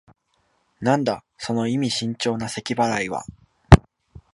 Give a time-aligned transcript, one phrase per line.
[0.79, 3.23] なんだ、その意味深長なせき払いは。